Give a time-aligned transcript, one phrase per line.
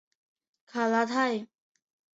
[0.65, 1.47] 卡斯泰。